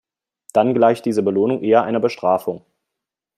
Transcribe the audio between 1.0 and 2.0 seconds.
diese Belohnung eher einer